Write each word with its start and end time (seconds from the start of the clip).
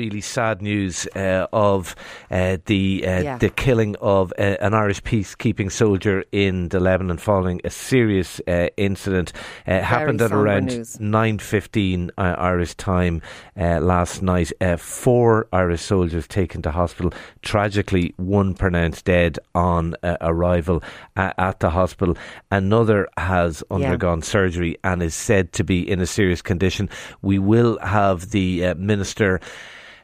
really 0.00 0.20
sad 0.20 0.62
news 0.62 1.06
uh, 1.14 1.46
of 1.52 1.94
uh, 2.30 2.56
the 2.66 3.04
uh, 3.06 3.22
Yeah. 3.22 3.38
the 3.38 3.50
killing 3.50 3.96
of 4.00 4.32
uh, 4.38 4.56
an 4.66 4.72
Irish 4.74 5.02
peacekeeping 5.02 5.70
soldier 5.70 6.24
in 6.32 6.68
the 6.68 6.80
Lebanon 6.80 7.18
following 7.18 7.60
a 7.64 7.70
serious 7.70 8.40
uh, 8.48 8.68
incident. 8.76 9.32
Uh, 9.66 9.80
happened 9.80 10.20
at 10.22 10.32
around 10.32 10.68
nine 11.00 11.38
fifteen 11.38 12.10
uh, 12.16 12.34
Irish 12.52 12.74
time 12.74 13.20
uh, 13.60 13.80
last 13.80 14.22
night. 14.22 14.52
Uh, 14.60 14.76
four 14.76 15.46
Irish 15.52 15.82
soldiers 15.82 16.26
taken 16.26 16.62
to 16.62 16.70
hospital. 16.70 17.12
Tragically, 17.42 18.14
one 18.16 18.54
pronounced 18.54 19.04
dead 19.04 19.38
on 19.54 19.94
uh, 20.02 20.16
arrival 20.20 20.82
a- 21.16 21.34
at 21.38 21.60
the 21.60 21.70
hospital. 21.70 22.16
Another 22.50 23.08
has 23.18 23.62
undergone 23.70 24.22
surgery 24.22 24.76
and 24.82 25.02
is 25.02 25.14
said 25.14 25.52
to 25.52 25.64
be 25.64 25.78
in 25.92 26.00
a 26.00 26.06
serious 26.06 26.42
condition. 26.42 26.88
We 27.22 27.38
will 27.38 27.78
have 27.82 28.30
the 28.30 28.66
uh, 28.66 28.74
minister. 28.76 29.40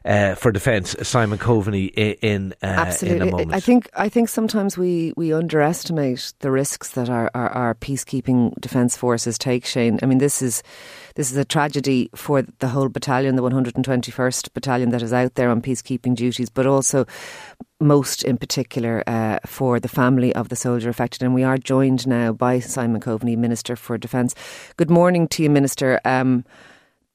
Uh, 0.07 0.37
for 0.37 0.53
defence, 0.53 0.95
Simon 1.03 1.37
Coveney, 1.37 1.87
in 1.87 2.15
uh, 2.15 2.17
in 2.23 2.55
a 2.63 2.67
Absolutely. 2.67 3.31
moment. 3.31 3.55
I 3.55 3.59
think 3.59 3.91
I 3.95 4.09
think 4.09 4.29
sometimes 4.29 4.79
we, 4.79 5.13
we 5.17 5.33
underestimate 5.33 6.33
the 6.39 6.53
risks 6.53 6.91
that 6.91 7.11
our, 7.11 7.29
our, 7.35 7.49
our 7.49 7.75
peacekeeping 7.75 8.55
defence 8.61 8.97
forces 8.97 9.37
take, 9.37 9.67
Shane. 9.67 9.99
I 10.05 10.07
mean 10.07 10.19
this 10.19 10.43
is 10.43 10.63
this 11.17 11.33
is 11.33 11.37
a 11.37 11.45
tragedy 11.45 12.09
for 12.15 12.43
the 12.61 12.69
whole 12.69 12.89
battalion, 12.89 13.35
the 13.35 13.43
121st 13.43 14.53
battalion 14.55 14.91
that 14.91 15.03
is 15.03 15.13
out 15.13 15.35
there 15.35 15.51
on 15.51 15.61
peacekeeping 15.61 16.15
duties, 16.15 16.51
but 16.51 16.67
also 16.67 17.05
most 17.81 18.23
in 18.23 18.37
particular 18.37 19.03
uh, 19.09 19.41
for 19.45 19.81
the 19.81 19.89
family 19.89 20.33
of 20.37 20.51
the 20.51 20.57
soldier 20.57 20.89
affected. 20.89 21.25
And 21.25 21.35
we 21.35 21.43
are 21.43 21.59
joined 21.59 22.07
now 22.07 22.33
by 22.33 22.61
Simon 22.61 23.01
Coveney, 23.01 23.37
Minister 23.37 23.75
for 23.75 23.99
Defence. 23.99 24.37
Good 24.77 24.91
morning 24.91 25.27
to 25.29 25.43
you, 25.43 25.51
Minister. 25.51 26.01
Um, 26.05 26.45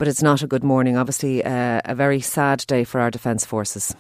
but 0.02 0.08
it's 0.08 0.24
not 0.24 0.42
a 0.42 0.48
good 0.48 0.64
morning. 0.64 0.98
Obviously, 0.98 1.46
uh, 1.46 1.80
a 1.86 1.94
very 1.94 2.20
sad 2.20 2.66
day 2.66 2.84
for 2.84 3.00
our 3.00 3.12
defence 3.12 3.46
forces. 3.46 3.96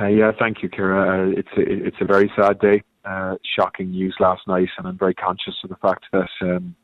Uh, 0.00 0.08
yeah, 0.08 0.32
thank 0.36 0.64
you, 0.64 0.68
Ciara. 0.68 1.28
Uh, 1.28 1.30
it's 1.30 1.48
a, 1.56 1.60
it's 1.86 1.96
a 2.00 2.04
very 2.04 2.28
sad 2.34 2.58
day. 2.58 2.82
Uh, 3.04 3.36
shocking 3.56 3.92
news 3.92 4.16
last 4.18 4.48
night, 4.48 4.68
and 4.78 4.88
I'm 4.88 4.98
very 4.98 5.14
conscious 5.14 5.54
of 5.62 5.70
the 5.70 5.76
fact 5.76 6.06
that 6.10 6.28
um, 6.40 6.74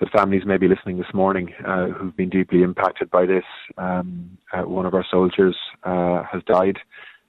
the 0.00 0.06
families 0.06 0.44
may 0.44 0.56
be 0.56 0.66
listening 0.66 0.98
this 0.98 1.14
morning 1.14 1.54
uh, 1.64 1.86
who've 1.86 2.16
been 2.16 2.30
deeply 2.30 2.64
impacted 2.64 3.08
by 3.08 3.24
this. 3.24 3.44
Um, 3.78 4.36
uh, 4.52 4.62
one 4.62 4.86
of 4.86 4.94
our 4.94 5.06
soldiers 5.08 5.56
has 5.84 6.42
died, 6.48 6.78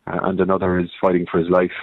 and 0.07 0.41
another 0.41 0.79
is 0.79 0.89
fighting 0.99 1.27
for 1.31 1.37
his 1.37 1.49
life, 1.51 1.77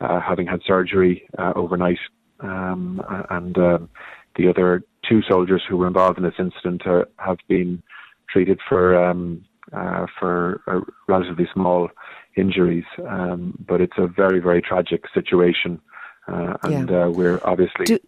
having 0.00 0.48
had 0.48 0.60
surgery 0.66 1.22
overnight. 1.38 2.00
Um, 2.40 3.00
and 3.30 3.56
um, 3.58 3.88
the 4.34 4.48
other 4.48 4.82
two 5.08 5.22
soldiers 5.28 5.62
who 5.68 5.76
were 5.76 5.86
involved 5.86 6.18
in 6.18 6.24
this 6.24 6.34
incident 6.38 6.86
are, 6.86 7.08
have 7.18 7.38
been 7.48 7.82
treated 8.28 8.60
for 8.68 9.02
um, 9.02 9.44
uh, 9.72 10.06
for 10.18 10.60
uh, 10.66 10.80
relatively 11.08 11.48
small 11.52 11.88
injuries. 12.36 12.84
Um, 13.08 13.56
but 13.66 13.80
it's 13.80 13.96
a 13.98 14.06
very 14.06 14.40
very 14.40 14.62
tragic 14.62 15.04
situation, 15.14 15.80
uh, 16.28 16.54
and 16.62 16.90
uh, 16.90 17.10
we're 17.12 17.40
obviously 17.44 17.84
Do- 17.84 17.98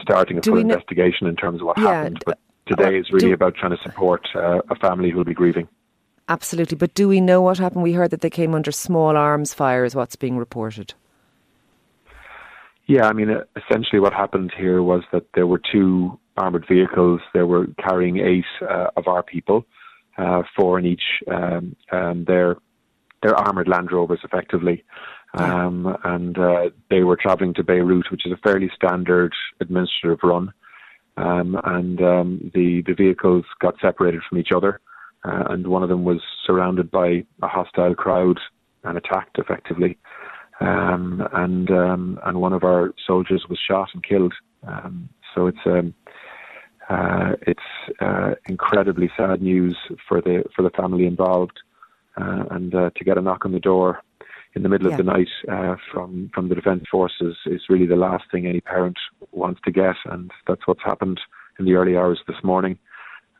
starting 0.00 0.38
a 0.38 0.42
full 0.42 0.58
investigation 0.58 1.26
in 1.26 1.36
terms 1.36 1.60
of 1.60 1.66
what 1.66 1.78
Yeah, 1.78 1.84
happened. 1.84 2.22
But 2.26 2.38
today 2.66 2.96
uh, 2.96 3.00
is 3.00 3.10
really 3.10 3.28
do- 3.28 3.34
about 3.34 3.54
trying 3.54 3.76
to 3.76 3.82
support 3.82 4.26
uh, 4.34 4.60
a 4.70 4.76
family 4.76 5.10
who 5.10 5.18
will 5.18 5.24
be 5.24 5.34
grieving. 5.34 5.68
Absolutely. 6.28 6.76
But 6.76 6.94
do 6.94 7.08
we 7.08 7.20
know 7.20 7.42
what 7.42 7.58
happened? 7.58 7.82
We 7.82 7.92
heard 7.92 8.10
that 8.12 8.20
they 8.20 8.30
came 8.30 8.54
under 8.54 8.70
small 8.70 9.16
arms 9.16 9.52
fire, 9.52 9.84
is 9.84 9.94
what's 9.94 10.16
being 10.16 10.38
reported. 10.38 10.94
Yeah, 12.86 13.06
I 13.06 13.12
mean, 13.12 13.30
uh, 13.30 13.44
essentially 13.56 14.00
what 14.00 14.12
happened 14.12 14.52
here 14.56 14.82
was 14.82 15.02
that 15.12 15.24
there 15.34 15.46
were 15.46 15.60
two 15.72 16.18
armoured 16.36 16.66
vehicles. 16.68 17.20
They 17.34 17.42
were 17.42 17.66
carrying 17.78 18.18
eight 18.18 18.44
uh, 18.62 18.88
of 18.96 19.06
our 19.08 19.22
people, 19.22 19.66
uh, 20.18 20.42
four 20.56 20.78
in 20.78 20.86
each. 20.86 21.02
Um, 21.30 21.76
and 21.90 22.26
they're, 22.26 22.56
they're 23.22 23.36
armoured 23.36 23.68
Land 23.68 23.92
Rovers, 23.92 24.20
effectively. 24.24 24.84
Um, 25.34 25.96
and 26.04 26.38
uh, 26.38 26.70
they 26.90 27.02
were 27.02 27.16
travelling 27.16 27.54
to 27.54 27.64
Beirut, 27.64 28.10
which 28.10 28.26
is 28.26 28.32
a 28.32 28.36
fairly 28.36 28.70
standard 28.74 29.32
administrative 29.60 30.20
run. 30.22 30.52
Um, 31.16 31.58
and 31.64 32.00
um, 32.02 32.50
the, 32.54 32.82
the 32.86 32.94
vehicles 32.94 33.44
got 33.60 33.74
separated 33.80 34.22
from 34.28 34.38
each 34.38 34.52
other. 34.54 34.80
Uh, 35.24 35.44
and 35.50 35.66
one 35.68 35.82
of 35.82 35.88
them 35.88 36.04
was 36.04 36.20
surrounded 36.44 36.90
by 36.90 37.24
a 37.42 37.48
hostile 37.48 37.94
crowd 37.94 38.40
and 38.82 38.98
attacked, 38.98 39.38
effectively 39.38 39.96
um, 40.62 41.26
and 41.32 41.70
um, 41.70 42.20
and 42.24 42.40
one 42.40 42.52
of 42.52 42.64
our 42.64 42.94
soldiers 43.06 43.44
was 43.48 43.58
shot 43.58 43.88
and 43.94 44.04
killed. 44.04 44.34
Um, 44.66 45.08
so 45.34 45.46
it's 45.46 45.58
um, 45.66 45.94
uh, 46.92 47.30
it's 47.50 47.68
uh, 48.00 48.32
incredibly 48.48 49.08
sad 49.16 49.40
news 49.40 49.76
for 50.08 50.18
the 50.20 50.44
for 50.54 50.62
the 50.62 50.74
family 50.80 51.06
involved, 51.06 51.58
uh, 52.20 52.44
and 52.50 52.74
uh, 52.74 52.90
to 52.96 53.04
get 53.04 53.18
a 53.18 53.22
knock 53.26 53.44
on 53.46 53.52
the 53.52 53.60
door 53.70 53.90
in 54.54 54.62
the 54.62 54.68
middle 54.68 54.88
Yeah. 54.88 54.98
of 54.98 55.04
the 55.04 55.12
night 55.16 55.32
uh, 55.50 55.76
from 55.90 56.30
from 56.34 56.48
the 56.48 56.54
defence 56.54 56.84
forces 56.90 57.36
is 57.46 57.62
really 57.72 57.86
the 57.86 58.02
last 58.08 58.24
thing 58.30 58.46
any 58.46 58.60
parent 58.60 58.98
wants 59.42 59.60
to 59.64 59.72
get, 59.82 59.96
and 60.04 60.30
that's 60.46 60.66
what's 60.66 60.84
happened 60.84 61.18
in 61.58 61.64
the 61.64 61.74
early 61.74 61.96
hours 61.96 62.20
this 62.26 62.42
morning. 62.42 62.78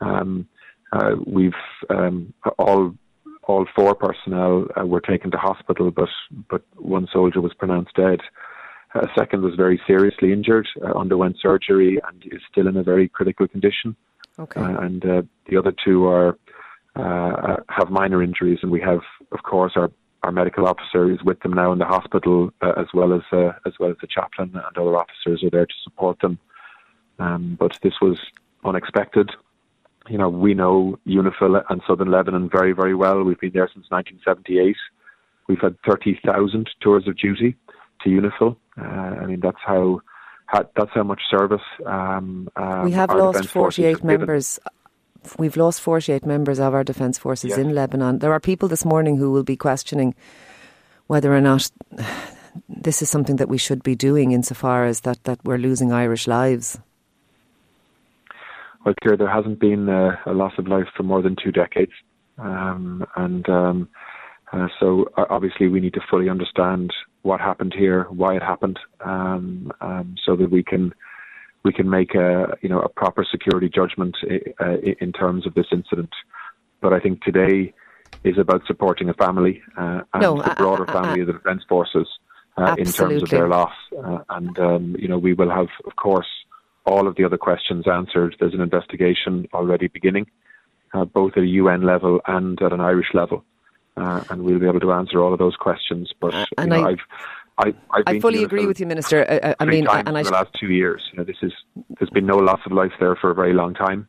Um, 0.01 0.47
uh, 0.91 1.15
we've 1.25 1.63
um, 1.89 2.33
all 2.57 2.95
all 3.43 3.65
four 3.75 3.93
personnel 3.95 4.67
uh, 4.79 4.85
were 4.85 5.01
taken 5.01 5.29
to 5.31 5.37
hospital, 5.37 5.91
but 5.91 6.09
but 6.49 6.63
one 6.75 7.07
soldier 7.11 7.41
was 7.41 7.53
pronounced 7.53 7.95
dead. 7.95 8.21
A 8.95 9.07
second 9.17 9.41
was 9.41 9.55
very 9.55 9.81
seriously 9.87 10.31
injured, 10.31 10.67
uh, 10.83 10.97
underwent 10.97 11.37
surgery, 11.41 11.99
and 12.07 12.23
is 12.31 12.41
still 12.51 12.67
in 12.67 12.77
a 12.77 12.83
very 12.83 13.09
critical 13.09 13.47
condition. 13.47 13.95
Okay. 14.37 14.61
Uh, 14.61 14.79
and 14.79 15.05
uh, 15.05 15.21
the 15.49 15.57
other 15.57 15.73
two 15.83 16.05
are 16.05 16.37
uh, 16.95 17.01
uh, 17.01 17.57
have 17.69 17.89
minor 17.89 18.21
injuries, 18.21 18.59
and 18.61 18.71
we 18.71 18.81
have, 18.81 19.01
of 19.31 19.43
course, 19.43 19.73
our 19.75 19.91
our 20.21 20.31
medical 20.31 20.65
officer 20.65 21.11
is 21.11 21.21
with 21.23 21.39
them 21.41 21.51
now 21.51 21.73
in 21.73 21.79
the 21.79 21.85
hospital, 21.85 22.49
uh, 22.61 22.71
as 22.77 22.87
well 22.93 23.13
as 23.13 23.21
uh, 23.31 23.51
as 23.65 23.73
well 23.79 23.89
as 23.89 23.97
the 23.99 24.07
chaplain 24.07 24.51
and 24.53 24.77
other 24.77 24.95
officers 24.95 25.43
are 25.43 25.49
there 25.49 25.65
to 25.65 25.73
support 25.83 26.19
them. 26.21 26.39
Um, 27.19 27.57
but 27.59 27.77
this 27.83 27.95
was 28.01 28.17
unexpected. 28.63 29.31
You 30.09 30.17
know, 30.17 30.29
we 30.29 30.53
know 30.53 30.99
UNIFIL 31.07 31.63
and 31.69 31.81
Southern 31.87 32.11
Lebanon 32.11 32.49
very, 32.49 32.73
very 32.73 32.93
well. 32.93 33.23
We've 33.23 33.39
been 33.39 33.53
there 33.53 33.69
since 33.73 33.85
1978. 33.89 34.75
We've 35.47 35.59
had 35.61 35.77
30,000 35.87 36.69
tours 36.81 37.07
of 37.07 37.17
duty 37.17 37.55
to 38.03 38.09
UNIFIL. 38.09 38.57
Uh, 38.79 38.83
I 39.21 39.25
mean, 39.25 39.39
that's 39.39 39.57
how, 39.65 40.01
that's 40.51 40.91
how 40.93 41.03
much 41.03 41.21
service. 41.29 41.61
Um, 41.85 42.49
um, 42.55 42.85
we 42.85 42.91
have 42.91 43.09
lost 43.09 43.47
48 43.47 43.89
have 43.91 44.03
members. 44.03 44.59
We've 45.37 45.55
lost 45.55 45.81
48 45.81 46.25
members 46.25 46.59
of 46.59 46.73
our 46.73 46.83
defence 46.83 47.17
forces 47.17 47.51
Yes. 47.51 47.59
in 47.59 47.73
Lebanon. 47.73 48.19
There 48.19 48.33
are 48.33 48.39
people 48.39 48.67
this 48.67 48.83
morning 48.83 49.17
who 49.17 49.31
will 49.31 49.43
be 49.43 49.55
questioning 49.55 50.15
whether 51.07 51.33
or 51.33 51.41
not 51.41 51.69
this 52.67 53.01
is 53.01 53.09
something 53.09 53.37
that 53.37 53.49
we 53.49 53.57
should 53.57 53.83
be 53.83 53.95
doing 53.95 54.31
insofar 54.31 54.85
as 54.85 55.01
that, 55.01 55.23
that 55.23 55.39
we're 55.43 55.57
losing 55.57 55.91
Irish 55.91 56.27
lives. 56.27 56.79
Well, 58.85 58.95
Ciara, 59.01 59.17
there 59.17 59.29
hasn't 59.29 59.59
been 59.59 59.87
uh, 59.87 60.17
a 60.25 60.33
loss 60.33 60.53
of 60.57 60.67
life 60.67 60.87
for 60.95 61.03
more 61.03 61.21
than 61.21 61.37
two 61.41 61.51
decades, 61.51 61.93
um, 62.37 63.05
and 63.15 63.47
um, 63.47 63.89
uh, 64.51 64.67
so 64.79 65.05
obviously 65.15 65.69
we 65.69 65.79
need 65.79 65.93
to 65.93 66.01
fully 66.09 66.29
understand 66.29 66.91
what 67.23 67.39
happened 67.39 67.73
here, 67.75 68.03
why 68.09 68.35
it 68.35 68.43
happened, 68.43 68.79
um, 69.03 69.71
um, 69.81 70.15
so 70.25 70.35
that 70.35 70.51
we 70.51 70.61
can 70.63 70.93
we 71.63 71.73
can 71.73 71.89
make 71.89 72.13
a 72.13 72.55
you 72.61 72.69
know 72.69 72.81
a 72.81 72.89
proper 72.89 73.25
security 73.29 73.69
judgment 73.69 74.15
uh, 74.61 74.77
in 74.99 75.11
terms 75.11 75.47
of 75.47 75.53
this 75.55 75.67
incident. 75.71 76.11
But 76.81 76.93
I 76.93 76.99
think 76.99 77.23
today 77.23 77.73
is 78.23 78.37
about 78.37 78.61
supporting 78.67 79.09
a 79.09 79.13
family 79.13 79.61
uh, 79.77 80.01
and 80.13 80.21
No, 80.21 80.41
the 80.41 80.53
broader 80.57 80.85
I- 80.87 80.91
I- 80.91 81.01
family 81.01 81.21
of 81.21 81.27
the 81.27 81.33
defence 81.33 81.63
forces 81.67 82.07
uh, 82.57 82.75
in 82.77 82.85
terms 82.85 83.23
of 83.23 83.29
their 83.29 83.47
loss. 83.47 83.73
Uh, 83.97 84.19
and 84.29 84.59
um, 84.59 84.95
you 84.99 85.07
know 85.07 85.17
we 85.17 85.33
will 85.33 85.49
have, 85.49 85.69
of 85.85 85.95
course, 85.95 86.27
all 86.85 87.07
of 87.07 87.15
the 87.15 87.23
other 87.23 87.37
questions 87.37 87.87
answered. 87.87 88.35
There's 88.39 88.53
an 88.53 88.61
investigation 88.61 89.47
already 89.53 89.87
beginning, 89.87 90.27
uh, 90.93 91.05
both 91.05 91.33
at 91.37 91.43
a 91.43 91.47
UN 91.47 91.83
level 91.83 92.19
and 92.27 92.61
at 92.61 92.73
an 92.73 92.81
Irish 92.81 93.13
level, 93.13 93.45
uh, 93.97 94.23
and 94.29 94.43
we'll 94.43 94.59
be 94.59 94.67
able 94.67 94.79
to 94.79 94.91
answer 94.91 95.19
all 95.21 95.33
of 95.33 95.39
those 95.39 95.55
questions. 95.55 96.11
But 96.19 96.33
Uh, 96.33 96.39
you 96.39 96.45
and 96.57 96.69
know, 96.71 96.83
I- 96.83 96.89
I've, 96.89 96.97
I, 97.59 97.67
I've 97.91 98.03
I 98.07 98.13
to 98.13 98.21
fully 98.21 98.43
agree 98.43 98.65
with 98.65 98.79
you, 98.79 98.85
Minister. 98.87 99.25
I, 99.29 99.49
I- 99.49 99.55
I 99.59 99.65
mean, 99.65 99.87
I- 99.87 99.99
and 100.05 100.17
I 100.17 100.23
the 100.23 100.31
last 100.31 100.53
two 100.59 100.71
years. 100.71 101.01
You 101.11 101.19
know, 101.19 101.23
this 101.23 101.37
is 101.41 101.53
there's 101.99 102.09
been 102.09 102.25
no 102.25 102.37
loss 102.37 102.59
of 102.65 102.71
life 102.71 102.93
there 102.99 103.15
for 103.15 103.29
a 103.29 103.35
very 103.35 103.53
long 103.53 103.73
time. 103.73 104.07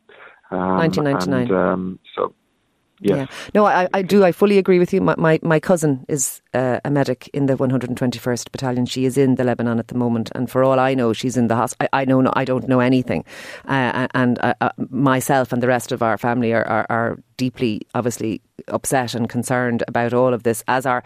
Um, 0.51 0.77
1999. 0.77 1.41
And, 1.41 1.51
um, 1.51 1.99
so, 2.15 2.33
yes. 2.99 3.17
Yeah. 3.17 3.25
No, 3.53 3.65
I, 3.65 3.87
I 3.93 4.01
do. 4.01 4.23
I 4.23 4.31
fully 4.31 4.57
agree 4.57 4.79
with 4.79 4.93
you. 4.93 5.01
My, 5.01 5.15
my, 5.17 5.39
my 5.41 5.59
cousin 5.59 6.05
is 6.07 6.41
uh, 6.53 6.79
a 6.85 6.89
medic 6.89 7.29
in 7.33 7.45
the 7.45 7.55
121st 7.55 8.51
Battalion. 8.51 8.85
She 8.85 9.05
is 9.05 9.17
in 9.17 9.35
the 9.35 9.43
Lebanon 9.43 9.79
at 9.79 9.87
the 9.87 9.95
moment, 9.95 10.31
and 10.35 10.49
for 10.49 10.63
all 10.63 10.79
I 10.79 10.93
know, 10.93 11.13
she's 11.13 11.37
in 11.37 11.47
the 11.47 11.55
hospital. 11.55 11.89
I, 11.93 12.05
know. 12.05 12.21
no- 12.21 12.33
I 12.35 12.45
don't 12.45 12.67
know 12.67 12.79
anything, 12.79 13.25
uh, 13.67 14.07
and 14.13 14.39
uh, 14.39 14.53
uh, 14.61 14.69
myself 14.89 15.51
and 15.51 15.61
the 15.61 15.67
rest 15.67 15.91
of 15.91 16.01
our 16.01 16.17
family 16.17 16.53
are, 16.53 16.65
are, 16.67 16.85
are 16.89 17.19
deeply, 17.37 17.81
obviously, 17.93 18.41
upset 18.67 19.13
and 19.13 19.29
concerned 19.29 19.83
about 19.87 20.13
all 20.13 20.33
of 20.33 20.43
this, 20.43 20.63
as 20.67 20.85
are 20.85 21.03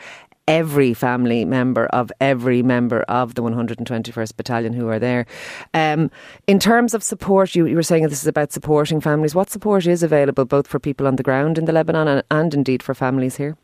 every 0.49 0.95
family 0.95 1.45
member 1.45 1.85
of 1.87 2.11
every 2.19 2.63
member 2.63 3.01
of 3.03 3.35
the 3.35 3.43
121st 3.43 4.35
Battalion 4.35 4.73
who 4.73 4.89
are 4.89 4.97
there. 4.97 5.27
Um, 5.75 6.09
in 6.47 6.57
terms 6.59 6.95
of 6.95 7.03
support, 7.03 7.53
you, 7.53 7.67
you, 7.67 7.75
were 7.75 7.83
saying 7.83 8.03
this 8.03 8.23
is 8.23 8.27
about 8.27 8.51
supporting 8.51 8.99
families. 8.99 9.35
What 9.35 9.51
support 9.51 9.85
is 9.85 10.01
available 10.01 10.45
both 10.45 10.67
for 10.67 10.79
people 10.79 11.05
on 11.05 11.17
the 11.17 11.23
ground 11.23 11.59
in 11.59 11.65
the 11.65 11.71
Lebanon 11.71 12.07
and, 12.07 12.23
and 12.31 12.53
indeed 12.53 12.81
for 12.81 12.95
families 12.95 13.35
here? 13.35 13.55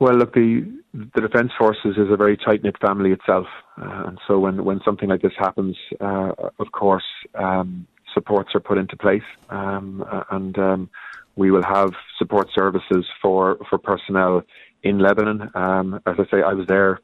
Well, 0.00 0.14
look, 0.14 0.32
the 0.32 0.72
the 0.94 1.20
Defence 1.20 1.52
Forces 1.58 1.96
is 1.96 2.08
a 2.10 2.16
very 2.16 2.36
tight 2.36 2.62
knit 2.62 2.76
family 2.80 3.10
itself, 3.10 3.46
uh, 3.82 4.04
and 4.06 4.18
so 4.28 4.38
when 4.38 4.64
when 4.64 4.80
something 4.84 5.08
like 5.08 5.22
this 5.22 5.32
happens, 5.36 5.76
uh, 6.00 6.30
of 6.60 6.70
course, 6.70 7.04
um, 7.34 7.84
supports 8.14 8.50
are 8.54 8.60
put 8.60 8.78
into 8.78 8.96
place, 8.96 9.28
um, 9.50 10.04
and 10.30 10.56
um, 10.56 10.88
we 11.34 11.50
will 11.50 11.64
have 11.64 11.92
support 12.18 12.48
services 12.54 13.04
for 13.20 13.58
for 13.68 13.78
personnel 13.78 14.42
in 14.82 14.98
Lebanon. 14.98 15.50
Um, 15.54 16.00
as 16.06 16.14
I 16.18 16.24
say, 16.30 16.42
I 16.42 16.52
was 16.52 16.66
there 16.66 17.00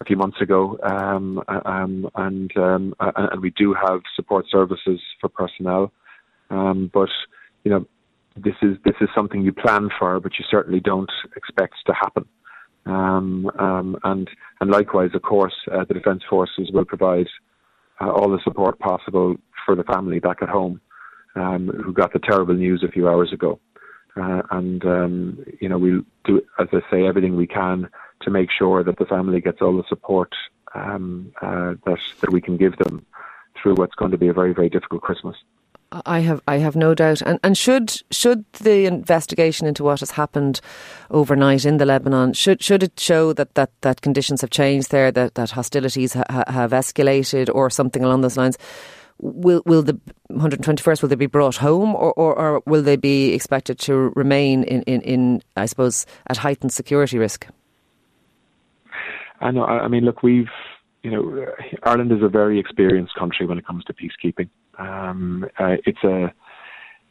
a 0.00 0.04
few 0.04 0.16
months 0.16 0.40
ago, 0.40 0.78
um, 0.82 1.42
um, 1.48 2.08
and 2.16 2.52
and 2.56 3.40
we 3.40 3.50
do 3.50 3.74
have 3.74 4.00
support 4.16 4.46
services 4.50 5.00
for 5.20 5.28
personnel, 5.28 5.92
but 6.48 7.08
you 7.62 7.70
know 7.70 7.86
this 8.36 8.54
is 8.62 8.76
this 8.84 8.96
is 9.00 9.08
something 9.14 9.42
you 9.42 9.52
plan 9.52 9.88
for, 9.98 10.18
but 10.20 10.32
you 10.38 10.44
certainly 10.50 10.80
don't 10.80 11.10
expect 11.36 11.74
to 11.86 11.92
happen. 11.94 12.24
Um, 12.86 13.50
um, 13.58 13.96
and 14.04 14.28
and 14.60 14.70
likewise, 14.70 15.10
of 15.14 15.22
course, 15.22 15.54
uh, 15.72 15.84
the 15.84 15.94
Defence 15.94 16.22
Forces 16.28 16.70
will 16.72 16.84
provide 16.84 17.28
uh, 18.00 18.10
all 18.10 18.28
the 18.30 18.40
support 18.42 18.78
possible 18.78 19.36
for 19.64 19.74
the 19.74 19.84
family 19.84 20.18
back 20.18 20.38
at 20.42 20.48
home 20.48 20.80
um, 21.36 21.68
who 21.84 21.92
got 21.92 22.12
the 22.12 22.18
terrible 22.18 22.54
news 22.54 22.84
a 22.86 22.90
few 22.90 23.08
hours 23.08 23.32
ago. 23.32 23.58
Uh, 24.16 24.42
and 24.50 24.84
um, 24.84 25.44
you 25.60 25.68
know 25.68 25.78
we'll 25.78 26.02
do, 26.24 26.40
as 26.58 26.68
I 26.72 26.80
say, 26.90 27.06
everything 27.06 27.36
we 27.36 27.46
can 27.46 27.88
to 28.22 28.30
make 28.30 28.48
sure 28.50 28.84
that 28.84 28.98
the 28.98 29.06
family 29.06 29.40
gets 29.40 29.60
all 29.60 29.76
the 29.76 29.84
support 29.88 30.32
um, 30.74 31.32
uh, 31.42 31.74
that 31.86 31.98
that 32.20 32.32
we 32.32 32.40
can 32.40 32.56
give 32.56 32.76
them 32.78 33.04
through 33.60 33.74
what's 33.74 33.94
going 33.94 34.10
to 34.10 34.18
be 34.18 34.28
a 34.28 34.32
very 34.32 34.54
very 34.54 34.68
difficult 34.68 35.02
Christmas. 35.02 35.36
I 36.06 36.20
have 36.20 36.40
I 36.48 36.58
have 36.58 36.76
no 36.76 36.94
doubt. 36.94 37.22
And 37.22 37.38
and 37.42 37.56
should 37.56 38.02
should 38.10 38.44
the 38.54 38.86
investigation 38.86 39.66
into 39.66 39.84
what 39.84 40.00
has 40.00 40.12
happened 40.12 40.60
overnight 41.10 41.64
in 41.64 41.76
the 41.76 41.84
Lebanon 41.84 42.32
should 42.32 42.62
should 42.62 42.82
it 42.82 42.98
show 42.98 43.32
that, 43.32 43.54
that, 43.54 43.70
that 43.82 44.00
conditions 44.00 44.40
have 44.40 44.50
changed 44.50 44.90
there, 44.90 45.12
that, 45.12 45.34
that 45.34 45.50
hostilities 45.50 46.14
ha, 46.14 46.24
have 46.48 46.72
escalated, 46.72 47.48
or 47.54 47.70
something 47.70 48.02
along 48.02 48.22
those 48.22 48.36
lines? 48.36 48.58
Will 49.18 49.62
will 49.64 49.82
the 49.82 49.98
121st 50.30 51.02
will 51.02 51.08
they 51.08 51.14
be 51.14 51.26
brought 51.26 51.56
home, 51.56 51.94
or, 51.94 52.12
or, 52.14 52.36
or 52.36 52.62
will 52.66 52.82
they 52.82 52.96
be 52.96 53.32
expected 53.32 53.78
to 53.80 54.12
remain 54.16 54.64
in, 54.64 54.82
in, 54.82 55.00
in 55.02 55.42
I 55.56 55.66
suppose 55.66 56.04
at 56.26 56.38
heightened 56.38 56.72
security 56.72 57.18
risk? 57.18 57.46
I 59.40 59.50
know. 59.50 59.64
I 59.64 59.88
mean, 59.88 60.04
look, 60.04 60.22
we've 60.22 60.48
you 61.04 61.10
know, 61.10 61.46
Ireland 61.82 62.10
is 62.12 62.22
a 62.22 62.28
very 62.28 62.58
experienced 62.58 63.14
country 63.14 63.46
when 63.46 63.58
it 63.58 63.66
comes 63.66 63.84
to 63.84 63.92
peacekeeping. 63.92 64.48
Um, 64.78 65.46
uh, 65.58 65.76
it's 65.84 66.02
a 66.02 66.32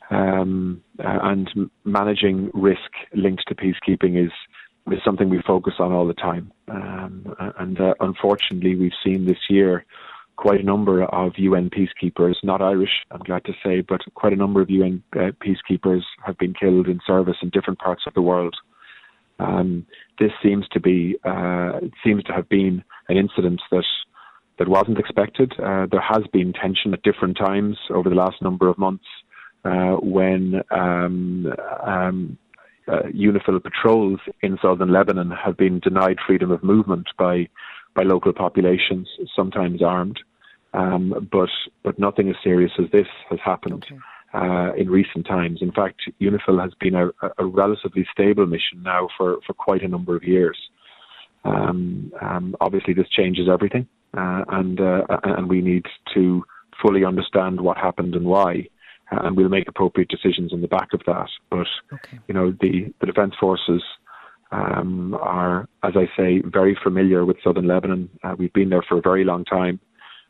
um, 0.09 0.83
uh, 0.99 1.19
and 1.21 1.69
managing 1.85 2.49
risk 2.53 2.91
linked 3.13 3.47
to 3.47 3.55
peacekeeping 3.55 4.23
is 4.23 4.31
is 4.91 4.99
something 5.05 5.29
we 5.29 5.41
focus 5.47 5.75
on 5.79 5.93
all 5.93 6.05
the 6.05 6.13
time. 6.13 6.51
Um, 6.67 7.35
and 7.57 7.79
uh, 7.79 7.93
unfortunately, 7.99 8.75
we've 8.75 8.91
seen 9.03 9.25
this 9.25 9.37
year 9.49 9.85
quite 10.35 10.61
a 10.61 10.63
number 10.63 11.03
of 11.03 11.33
UN 11.37 11.69
peacekeepers, 11.69 12.35
not 12.43 12.61
Irish, 12.61 13.05
I'm 13.11 13.21
glad 13.21 13.45
to 13.45 13.53
say, 13.63 13.81
but 13.81 14.01
quite 14.15 14.33
a 14.33 14.37
number 14.37 14.61
of 14.61 14.69
UN 14.69 15.03
uh, 15.15 15.31
peacekeepers 15.45 16.01
have 16.25 16.37
been 16.37 16.53
killed 16.53 16.87
in 16.87 16.99
service 17.05 17.37
in 17.41 17.49
different 17.49 17.79
parts 17.79 18.03
of 18.07 18.13
the 18.13 18.21
world. 18.21 18.55
Um, 19.39 19.85
this 20.19 20.31
seems 20.41 20.67
to 20.69 20.79
be 20.79 21.17
uh, 21.23 21.79
seems 22.03 22.23
to 22.25 22.33
have 22.33 22.47
been 22.49 22.83
an 23.09 23.17
incident 23.17 23.61
that 23.71 23.83
that 24.59 24.67
wasn't 24.67 24.99
expected. 24.99 25.53
Uh, 25.59 25.87
there 25.89 26.01
has 26.01 26.23
been 26.31 26.53
tension 26.53 26.93
at 26.93 27.01
different 27.03 27.37
times 27.37 27.77
over 27.89 28.09
the 28.09 28.15
last 28.15 28.41
number 28.41 28.67
of 28.67 28.77
months 28.77 29.05
uh, 29.65 29.95
when 30.01 30.61
um, 30.71 31.47
um, 31.85 32.37
uh, 32.87 33.03
UNIFIL 33.13 33.63
patrols 33.63 34.19
in 34.41 34.57
southern 34.61 34.91
Lebanon 34.91 35.31
have 35.31 35.57
been 35.57 35.79
denied 35.79 36.17
freedom 36.25 36.51
of 36.51 36.63
movement 36.63 37.07
by 37.17 37.47
by 37.95 38.03
local 38.03 38.33
populations, 38.33 39.07
sometimes 39.35 39.81
armed. 39.81 40.19
Um, 40.73 41.27
but 41.31 41.49
but 41.83 41.99
nothing 41.99 42.29
as 42.29 42.35
serious 42.43 42.71
as 42.79 42.89
this 42.91 43.07
has 43.29 43.39
happened. 43.43 43.85
Okay 43.85 43.99
uh, 44.33 44.73
in 44.75 44.89
recent 44.89 45.25
times. 45.25 45.59
In 45.61 45.71
fact, 45.71 46.01
UNIFIL 46.19 46.61
has 46.61 46.73
been 46.79 46.95
a, 46.95 47.09
a, 47.37 47.45
relatively 47.45 48.05
stable 48.11 48.45
mission 48.45 48.81
now 48.81 49.07
for, 49.17 49.37
for 49.45 49.53
quite 49.53 49.83
a 49.83 49.87
number 49.87 50.15
of 50.15 50.23
years. 50.23 50.57
Um, 51.45 52.11
um, 52.21 52.55
obviously, 52.59 52.93
this 52.93 53.09
changes 53.09 53.47
everything, 53.51 53.87
uh, 54.17 54.43
and 54.49 54.79
uh, 54.79 55.01
and 55.23 55.49
we 55.49 55.61
need 55.61 55.85
to 56.13 56.43
fully 56.81 57.03
understand 57.03 57.59
what 57.59 57.77
happened 57.77 58.15
and 58.15 58.25
why, 58.25 58.67
uh, 59.11 59.19
and 59.23 59.35
we'll 59.35 59.49
make 59.49 59.67
appropriate 59.67 60.09
decisions 60.09 60.53
on 60.53 60.61
the 60.61 60.69
back 60.69 60.93
of 60.93 61.01
that. 61.05 61.27
But 61.51 61.67
okay. 61.91 62.19
you 62.27 62.33
know, 62.33 62.51
the 62.61 62.93
the 63.01 63.07
defence 63.07 63.35
forces. 63.39 63.83
Um, 64.53 65.15
are, 65.15 65.67
as 65.81 65.93
I 65.95 66.05
say, 66.15 66.43
very 66.45 66.77
familiar 66.83 67.25
with 67.25 67.37
southern 67.43 67.67
Lebanon. 67.67 68.07
Uh, 68.23 68.35
we've 68.37 68.53
been 68.53 68.69
there 68.69 68.83
for 68.87 68.99
a 68.99 69.01
very 69.01 69.23
long 69.23 69.45
time. 69.45 69.79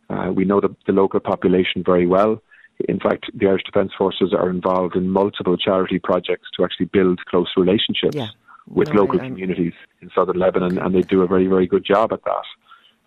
Uh, 0.10 0.32
we 0.34 0.46
know 0.46 0.62
the, 0.62 0.74
the 0.88 0.94
local 0.94 1.20
population 1.20 1.84
very 1.86 2.08
well. 2.08 2.42
In 2.88 3.00
fact, 3.00 3.26
the 3.34 3.48
Irish 3.48 3.64
Defence 3.64 3.92
Forces 3.98 4.34
are 4.34 4.50
involved 4.50 4.96
in 4.96 5.10
multiple 5.10 5.58
charity 5.58 6.00
projects 6.00 6.48
to 6.56 6.64
actually 6.64 6.86
build 6.88 7.20
close 7.26 7.50
relationships 7.58 8.16
yeah. 8.16 8.30
with 8.68 8.94
no, 8.94 9.02
local 9.02 9.20
communities 9.20 9.74
in 10.02 10.10
southern 10.16 10.40
Lebanon, 10.40 10.78
and 10.78 10.96
they 10.96 11.02
do 11.02 11.22
a 11.22 11.28
very, 11.28 11.48
very 11.48 11.68
good 11.68 11.86
job 11.86 12.14
at 12.14 12.24
that. 12.24 12.46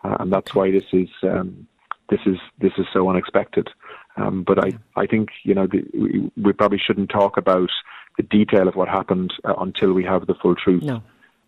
Uh, 0.04 0.16
and 0.20 0.30
that's 0.30 0.54
why 0.54 0.70
this 0.70 0.84
is 0.92 1.08
um, 1.22 1.66
this 2.10 2.20
is 2.26 2.36
this 2.60 2.72
is 2.78 2.86
so 2.92 3.08
unexpected. 3.08 3.68
Um, 4.16 4.44
but 4.44 4.62
I, 4.62 4.72
I 4.96 5.06
think 5.06 5.30
you 5.42 5.54
know 5.54 5.66
the, 5.66 5.82
we, 5.92 6.30
we, 6.36 6.52
probably 6.52 6.78
shouldn't 6.78 7.10
talk 7.10 7.36
about 7.36 7.70
the 8.16 8.22
detail 8.22 8.68
of 8.68 8.74
what 8.74 8.88
happened 8.88 9.32
uh, 9.44 9.54
until 9.58 9.92
we 9.92 10.04
have 10.04 10.26
the 10.26 10.34
full 10.34 10.54
truth. 10.54 10.82
No. 10.82 11.02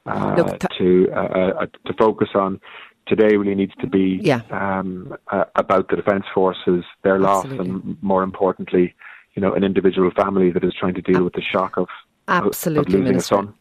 Uh, 0.06 0.34
Look, 0.36 0.60
to 0.78 1.08
uh, 1.12 1.18
uh, 1.18 1.66
to 1.86 1.92
focus 1.98 2.30
on 2.34 2.60
today 3.06 3.36
really 3.36 3.54
needs 3.54 3.74
to 3.80 3.86
be 3.86 4.20
yeah. 4.22 4.42
um, 4.50 5.14
uh, 5.28 5.44
about 5.56 5.88
the 5.88 5.96
defence 5.96 6.24
forces, 6.32 6.84
their 7.02 7.18
loss, 7.18 7.44
and 7.44 7.96
more 8.02 8.22
importantly, 8.22 8.94
you 9.34 9.42
know, 9.42 9.54
an 9.54 9.64
individual 9.64 10.10
family 10.10 10.50
that 10.50 10.64
is 10.64 10.74
trying 10.78 10.94
to 10.94 11.02
deal 11.02 11.24
with 11.24 11.34
the 11.34 11.42
shock 11.42 11.76
of 11.76 11.88
absolutely 12.28 12.80
of 12.80 12.88
losing 12.88 13.04
Minister. 13.04 13.34
a 13.34 13.38
son. 13.38 13.54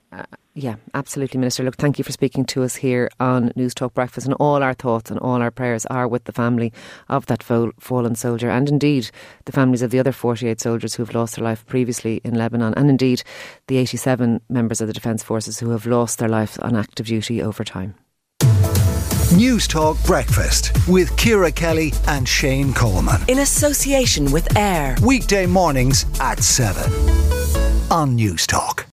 Yeah, 0.60 0.78
absolutely, 0.96 1.40
Minister. 1.40 1.62
Look, 1.62 1.76
thank 1.76 2.00
you 2.00 2.04
for 2.04 2.12
speaking 2.12 2.44
to 2.46 2.64
us 2.64 2.78
here 2.78 3.12
on 3.20 3.52
News 3.56 3.76
Talk 3.76 3.94
Breakfast, 3.94 4.26
and 4.26 4.34
all 4.40 4.64
our 4.64 4.74
thoughts 4.74 5.12
and 5.12 5.20
all 5.20 5.40
our 5.40 5.52
prayers 5.52 5.86
are 5.86 6.08
with 6.08 6.24
the 6.24 6.32
family 6.32 6.74
of 7.10 7.28
that 7.28 7.44
fallen 7.44 8.16
soldier, 8.16 8.50
and 8.50 8.68
indeed 8.68 9.12
the 9.46 9.52
families 9.52 9.84
of 9.84 9.92
the 9.92 10.00
other 10.00 10.12
48 10.12 10.60
soldiers 10.60 10.96
who 10.96 11.04
have 11.04 11.14
lost 11.14 11.36
their 11.36 11.46
life 11.46 11.64
previously 11.68 12.22
in 12.24 12.34
Lebanon, 12.34 12.74
and 12.74 12.90
indeed 12.90 13.22
the 13.68 13.78
87 13.78 14.42
members 14.50 14.82
of 14.82 14.88
the 14.88 14.94
Defence 14.94 15.22
Forces 15.22 15.60
who 15.60 15.70
have 15.70 15.86
lost 15.86 16.18
their 16.18 16.28
lives 16.28 16.58
on 16.58 16.76
active 16.76 17.06
duty 17.06 17.40
over 17.40 17.64
time. 17.64 17.94
News 19.36 19.68
Talk 19.68 20.04
Breakfast 20.06 20.72
with 20.88 21.16
Ciara 21.18 21.52
Kelly 21.52 21.94
and 22.08 22.28
Shane 22.28 22.74
Coleman. 22.74 23.22
In 23.28 23.40
association 23.40 24.32
with 24.32 24.58
AIR. 24.58 24.96
Weekday 25.04 25.46
mornings 25.46 26.08
at 26.20 26.44
7 26.44 26.92
on 27.92 28.18
Newstalk. 28.18 28.86